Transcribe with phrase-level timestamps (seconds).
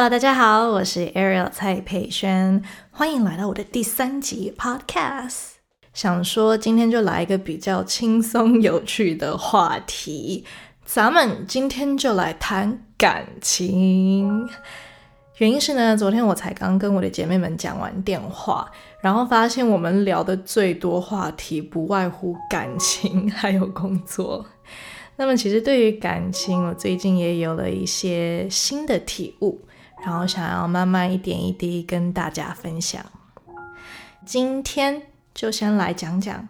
[0.00, 5.56] Hello，大家好，我是 Ariel 蔡佩轩，欢迎来到我的第三集 Podcast。
[5.92, 10.46] 想说今天就来一个比较轻松有趣的话题，
[10.86, 14.48] 咱们今天就来谈感情。
[15.36, 18.70] 原因是呢，昨天我才刚跟我的姐妹们讲完电话，
[19.02, 24.46] 然后发现我们聊的最多话题不外乎感情还有工作。
[25.16, 29.60] 那么其实对于感情，我最近也有了一些新的体悟。
[30.04, 33.04] 然后想要慢慢一点一滴跟大家分享。
[34.24, 35.02] 今天
[35.34, 36.46] 就先来讲讲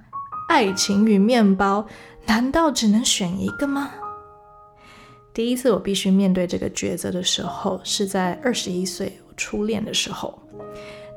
[0.48, 1.86] 爱情与面包，
[2.26, 3.90] 难道只能选一个吗？
[5.32, 10.36] 第一次我必须面对这个抉择的时候，是在二十一岁初恋的时候。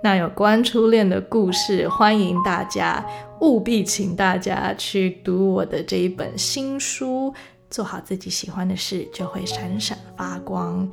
[0.03, 3.03] 那有关初恋的故事，欢迎大家
[3.41, 7.34] 务必请大家去读我的这一本新书。
[7.70, 10.87] 做好自己喜欢的事，就会闪闪发光。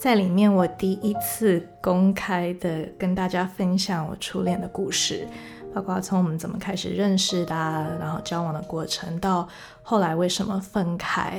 [0.00, 5.28] 在里面，我第一次公开的跟大家分享我初恋的故事，
[5.74, 7.54] 包括从我们怎么开始认识的，
[8.00, 9.46] 然后交往的过程，到
[9.82, 11.38] 后来为什么分开。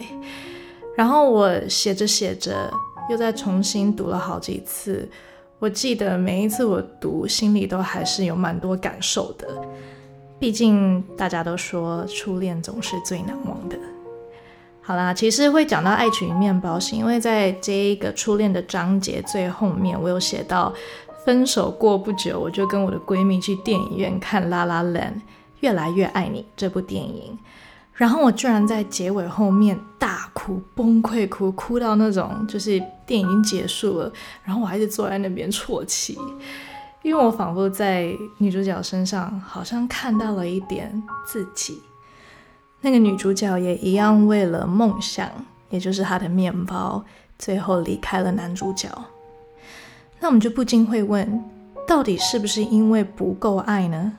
[0.95, 2.71] 然后我写着写着，
[3.09, 5.09] 又再重新读了好几次。
[5.57, 9.47] 我记得每一次我读，心里都还是有蛮多感受的。
[10.37, 13.75] 毕竟大家都说，初恋总是最难忘的。
[14.83, 20.73] 好啦，其实会讲到爱情与面包，是因为在这一个初恋的章节最后面，我有写到
[21.23, 24.93] 分手过不久，我就跟我的闺蜜去电影院看《La La Land》，
[25.59, 27.37] 越来越爱你这部电影。
[27.93, 34.11] 然后我居然在结尾后面大哭，崩溃哭，哭到那种就是电影已经结束了，
[34.43, 36.17] 然后我还是坐在那边啜泣，
[37.03, 41.83] 因为我仿佛在女主角身上好像看到了一点自己。
[42.83, 45.29] 那个女主角也一样，为了梦想，
[45.69, 47.05] 也就是她的面包，
[47.37, 48.89] 最后离开了男主角。
[50.19, 51.43] 那我们就不禁会问，
[51.87, 54.13] 到底是不是因为不够爱呢？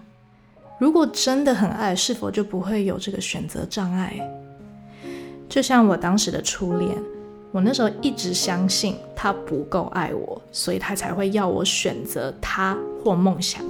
[0.78, 4.16] 如果真的很爱，是否就不会有这个选择障碍？
[5.48, 6.96] 就像我当时的初恋，
[7.50, 13.60] 我那时候一直相信他不够爱我，所以他才会要我选择他或梦想。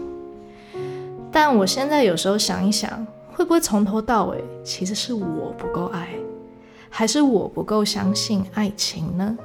[1.32, 3.06] 但我现在有时候想一想。
[3.34, 6.08] 会不会从头到尾其实是我不够爱，
[6.88, 9.36] 还是我不够相信爱情呢？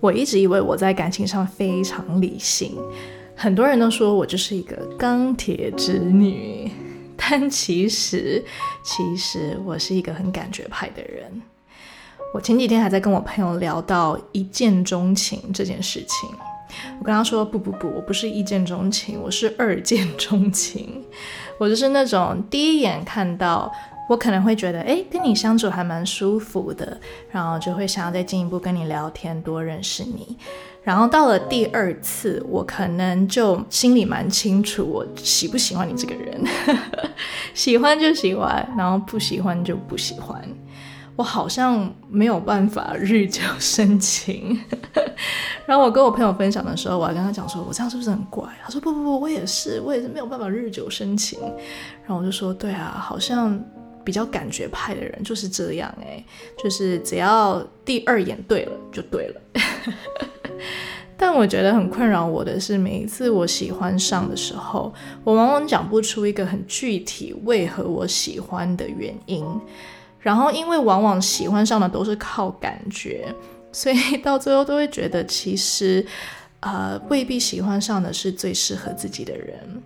[0.00, 2.76] 我一直以为我在感情上非常理性，
[3.34, 6.70] 很多人都说我就是一个钢铁直女，
[7.16, 8.44] 但其实，
[8.84, 11.42] 其实我是一个很感觉派的人。
[12.34, 16.28] 我前几天还在跟我朋友聊到一见钟情这件事情。
[16.98, 21.04] 我跟他说：“不不不，我不是一见钟情，我是二见钟情。
[21.58, 23.72] 我就是那种第一眼看到，
[24.08, 26.98] 我可能会觉得，哎，跟你相处还蛮舒服的，
[27.30, 30.36] 然后就会想要再进一步跟你聊天，多认识你。
[30.82, 36.44] 然后到了第二次，我可能就心里蛮清楚，我喜不喜欢你这个人，
[37.54, 40.42] 喜欢就喜欢，然后不喜欢就不喜欢。”
[41.16, 44.58] 我好像没有办法日久生情，
[45.64, 48.44] 然后我跟我朋友分享的时候，我还跟他讲说，我这样是不是很怪？
[48.64, 51.38] 他说不不不，我也是，我也是没有办法日久生情。
[51.40, 53.58] 然后我就说，对啊，好像
[54.02, 56.22] 比较感觉派的人就是这样哎，
[56.62, 59.40] 就是只要第二眼对了就对了。
[61.16, 64.92] 但我觉得很困扰我的是，每一次我喜欢上的时候，
[65.22, 69.46] 我往往讲不出一个很具体为何我喜欢的原因。
[70.24, 73.28] 然后，因为往往喜欢上的都是靠感觉，
[73.70, 76.02] 所以到最后都会觉得，其实，
[76.60, 79.82] 呃，未必喜欢上的是最适合自己的人，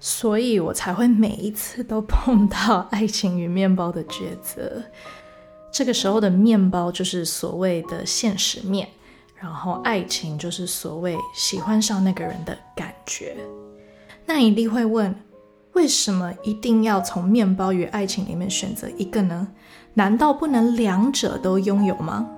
[0.00, 4.82] 所以我才会每一次都碰到爱情与面包的抉择。
[5.70, 8.88] 这个时候的面包就是所谓的现实面，
[9.36, 13.36] 然后爱情就是所谓喜欢上那个人的感觉。
[14.24, 15.14] 那一定会问。
[15.74, 19.48] 为什么一定要从面包与爱情里面选择一个呢？
[19.94, 22.28] 难道不能两者都拥有吗？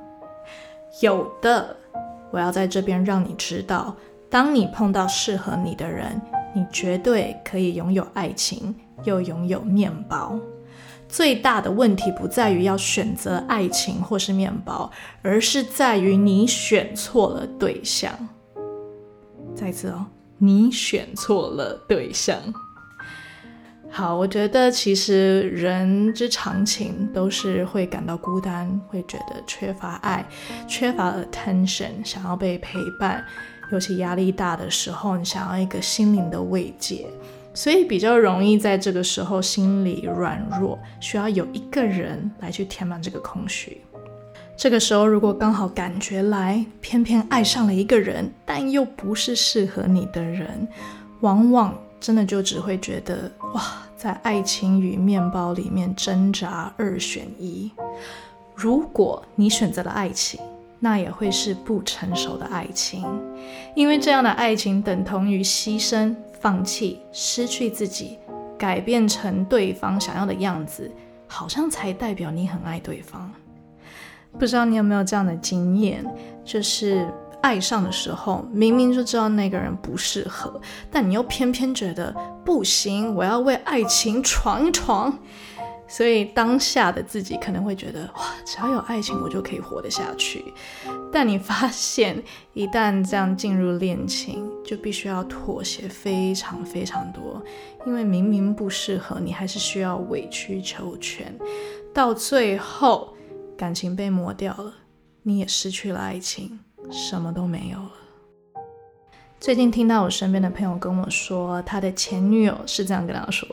[1.00, 1.76] 有的，
[2.30, 3.94] 我要在这边让你知道，
[4.30, 6.20] 当你碰到适合你的人，
[6.54, 8.74] 你绝对可以拥有爱情，
[9.04, 10.38] 又拥有面包。
[11.08, 14.90] 最大的问题不在于要选择爱情或是面包，
[15.22, 18.10] 而是在于你选错了对象。
[19.54, 20.04] 再次哦，
[20.38, 22.36] 你选错了对象。
[23.88, 30.24] 好，我觉得其实人之常情都是会感到孤单，会觉得缺乏爱，
[30.68, 33.24] 缺乏 attention，想要被陪伴，
[33.72, 37.06] 尤其压力大的时候，你想要一个心灵的慰藉，
[37.54, 43.80] 所以比较容易在这个时候心里软弱，需要有一个人来去填满这个空虚。
[44.58, 50.68] 这个时候，如果刚好感觉来，偏偏爱上了一个人，但又不是适合你的人，
[51.20, 53.62] 往往真的就只会觉得哇，
[53.96, 57.70] 在爱情与面包里面挣扎二选一。
[58.54, 60.40] 如果你选择了爱情，
[60.78, 63.04] 那也会是不成熟的爱情，
[63.74, 68.18] 因为这样的爱情等同于牺牲、放弃、失去自己，
[68.58, 70.90] 改变成对方想要的样子，
[71.26, 73.32] 好像才代表你很爱对方。
[74.38, 76.04] 不知道你有没有这样的经验，
[76.44, 77.10] 就是
[77.46, 80.60] 爱上的时候，明明就知道那个人不适合，
[80.90, 82.12] 但你又偏偏觉得
[82.44, 85.16] 不行，我要为爱情闯一闯。
[85.86, 90.52] 所以当下的自己可能会觉得，哇，只要有爱情，我就可以活得下去。
[91.12, 92.20] 但你发现，
[92.52, 97.40] 一旦这样进入恋情，就必须要妥协非常非常多，
[97.86, 101.32] 因为明明不适合，你还是需要委曲求全，
[101.94, 103.14] 到最后。
[103.56, 104.74] 感情被磨掉了，
[105.22, 106.58] 你也失去了爱情，
[106.90, 107.92] 什么都没有了。
[109.38, 113.46] 最近听到我身边的朋友跟我说，他的前女友是这样跟他说：“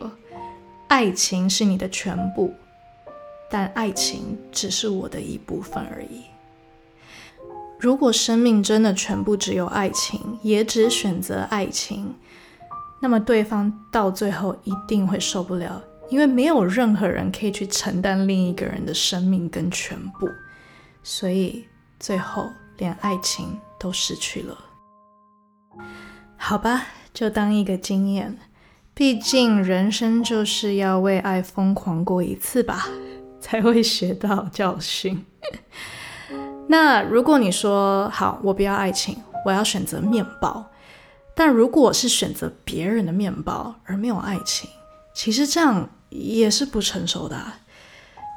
[0.87, 2.53] 爱情是你的全部，
[3.49, 6.23] 但爱情只是我的一部分而已。”
[7.79, 12.15] 如果生命真的全部只有爱情，也只选择爱情，
[13.01, 15.83] 那么对方到最后一定会受不了。
[16.09, 20.29] 因为没有任何人可以去承担另一个人的生命跟全部，
[21.01, 21.65] 所以
[21.99, 22.49] 最后
[22.83, 24.57] 连爱情都失去了。
[26.35, 28.37] 好吧，就当一个经验，
[28.93, 32.89] 毕竟人生就是要为爱疯狂过一次吧，
[33.39, 35.25] 才会学到教训。
[36.67, 39.15] 那如果你说好，我不要爱情，
[39.45, 40.69] 我要选择面包，
[41.33, 44.69] 但如果是选择别人的面包而没有爱情。
[45.15, 47.41] 其实这样也是不成熟的。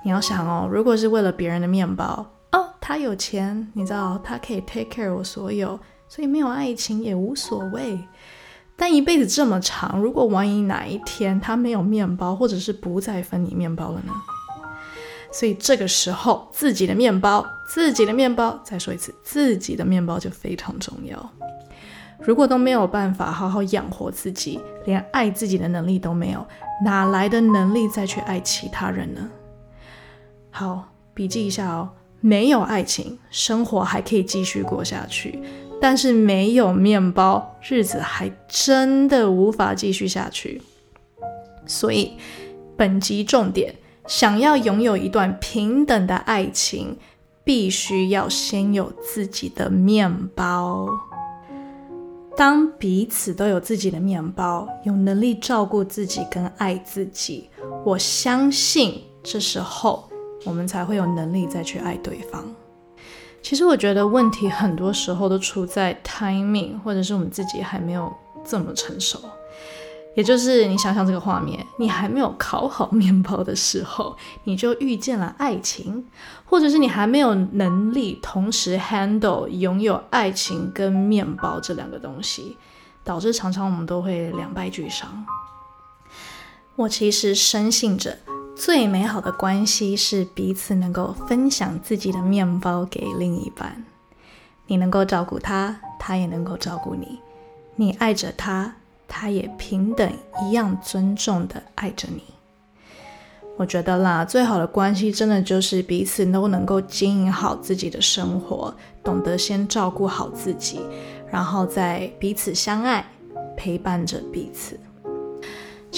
[0.05, 2.25] 你要想哦，如果是为了别人的面包，
[2.89, 7.99] 他有钱，你知道他可以 take care 我所有，所以没有爱情也无所谓。
[8.77, 14.13] 但一辈子这么长，如果万一哪一天他没有面包，或者是不再分你面包了呢？
[15.33, 21.33] 所以这个时候，自己的面包，自己的面包，再说一次，自己的面包就非常重要。
[22.21, 26.47] 如果都没有办法好好养活自己，连爱自己的能力都没有，
[26.85, 29.29] 哪来的能力再去爱其他人呢？
[30.53, 31.91] 好，笔记一下哦。
[32.27, 35.39] 没有爱情，生活还可以继续过下去；
[35.81, 40.61] 但是没有面包，日子还真的无法继续下去。
[41.67, 42.15] 所以，
[42.77, 43.73] 本集重点：
[44.09, 46.97] 想要拥有一段平等的爱情，
[47.45, 50.89] 必须要先有自己的面包。
[52.37, 57.49] 当彼此都有自己的面包，有能力照顾自己跟爱自己，
[57.85, 60.06] 我相信这时候
[60.47, 62.43] 我们才会有能力再去爱对方。
[63.43, 68.11] 其实我觉得问题很多时候都出在 timing，或者是我们自己还没有
[68.45, 69.21] 这么成熟。
[70.17, 76.07] 也就是你想想这个画面，你还没有烤好面包的时候， 你就遇见了爱情，
[76.47, 82.57] 或者是你还没有能力同时 handle 拥有爱情跟面包这两个东西，
[83.05, 85.27] 导致常常我们都会两败俱伤。
[86.77, 88.19] 我其实深信着，
[88.57, 93.85] 最美好的关系是彼此能够分享自己的面包给另一半，
[94.67, 97.21] 你能够照顾他，他也能够照顾你，
[97.77, 98.75] 你爱着他。
[99.09, 102.25] 他也平等一样尊重的爱着你。
[103.57, 110.81] 我觉得啦，最好的关系真的就是彼此都能够经营好自己的生活，懂得先照顾好自己，
[111.31, 113.07] 然后再彼此相爱，
[113.57, 114.77] 陪伴着彼此。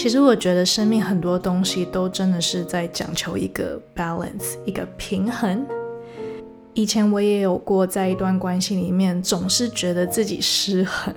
[0.00, 5.66] 其实我觉得生命很多东西都真的是在讲求一个 balance，一个平衡。
[6.72, 11.12] 以前我也有过，在一段关系里面，总是觉得自己失衡，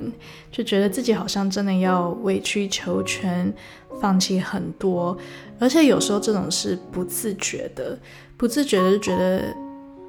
[0.51, 3.53] 就觉得自己好像真的要委曲求全，
[4.01, 5.15] 放弃很多，
[5.59, 7.95] 而且有时候这种是不自觉的，
[8.35, 9.43] 不自觉的就觉得，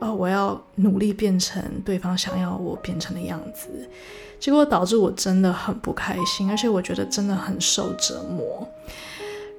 [0.03, 3.69] 哦，我要努力变成对方想要我变成的样子，
[4.39, 8.69] 结果导致我真的很不开心，而且我觉得真的很受折磨。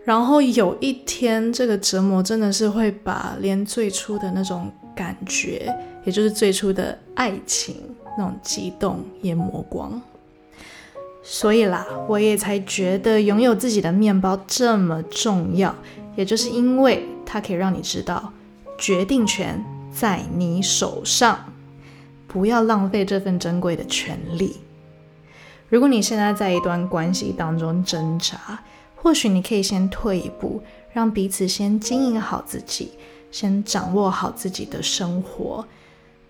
[0.04, 4.72] 然后有一天，这个折磨真的是会把连最初的那种。
[4.96, 7.76] 感觉，也就是最初的爱情
[8.16, 10.00] 那种激动也磨光，
[11.24, 15.76] 所以啦，我也才觉得拥有自己的面包这么重要，
[16.16, 18.32] 也就是因为它可以让你知道，
[18.78, 21.54] 决定权在你手上，
[22.28, 24.58] 不要浪费这份珍贵的权利。
[25.70, 28.64] 如果你现在在一段关系当中挣扎，
[28.96, 32.92] 或许你可以先退一步，让彼此先经营好自己。
[33.32, 35.66] 先掌握好自己的生活。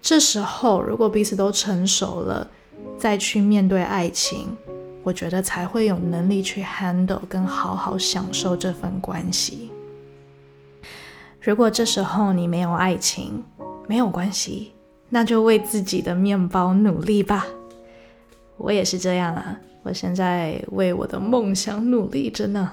[0.02, 2.50] 这时候，如果彼此都成熟了，
[2.98, 4.56] 再去面对爱情，
[5.04, 9.70] 我觉得才会有能力去 handle 跟好好享受这份关系。
[11.42, 13.44] 如果这时候你没有爱情，
[13.94, 14.72] 没有关系，
[15.10, 17.46] 那就为自己的面包努力吧。
[18.58, 22.72] 我也是这样啊，我现在为我的梦想努力着呢。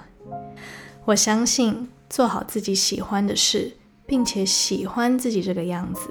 [1.04, 3.70] 我相信做好自己喜欢的事，
[4.06, 6.08] 并且喜欢自己这个样子。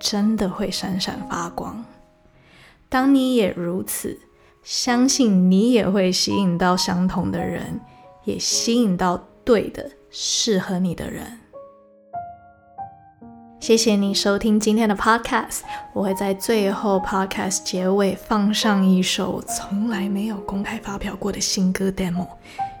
[0.00, 1.84] 真的会闪闪发光。
[2.88, 4.18] 当你也如此，
[4.64, 7.80] 相信你也会吸引到相同的人，
[8.24, 11.38] 也吸引到对的、适合你的人。
[13.60, 15.60] 谢谢你收听今天的 Podcast，
[15.92, 22.26] 我会在最后 Podcast 结尾放上一首从来没有公开发表过的新歌 demo。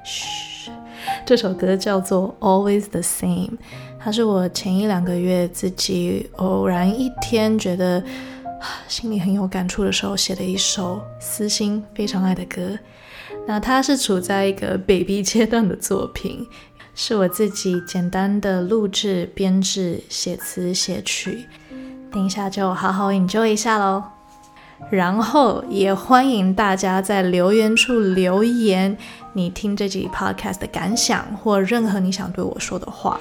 [0.02, 0.70] 嘘，
[1.26, 3.58] 这首歌叫做 Always the Same。
[3.98, 8.02] 它是我前一两个月自己偶然一天觉得
[8.88, 12.76] 心里很有感触的时候写的一首私心非常爱的歌。
[13.46, 16.46] 那它是处在一个 baby 阶段的作品，
[16.94, 21.46] 是我自己简单的录制、编制、写词、写曲。
[22.12, 24.02] 等一下就好好 enjoy 一下喽。
[24.90, 28.96] 然后也欢迎大家在留言处留言，
[29.34, 33.20] 你听这集 podcast 的感想或任何你想对我说的话。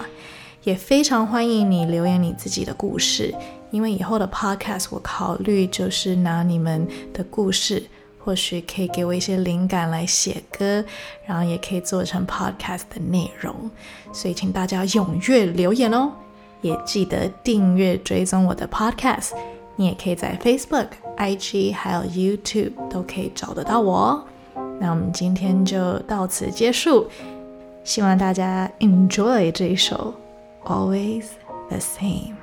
[0.63, 3.33] 也非常欢迎你留言你自己的故事，
[3.71, 7.81] 因为以后的 podcast 我考虑就是拿你们的故事，
[8.29, 10.85] 或许可以给我一些灵感来写歌，
[11.25, 13.71] 然后也可以做成 podcast 的内容。
[14.13, 16.11] 所以请大家踊跃留言哦，
[16.61, 19.31] 也记得订阅追踪我的 podcast。
[19.75, 24.23] 你也可以在 Facebook、IG 还有 YouTube 都可以找得到我哦。
[24.79, 27.07] 那我们今天就到此结束，
[27.83, 30.13] 希望大家 enjoy 这一首。
[30.65, 31.25] always
[31.69, 32.35] the same.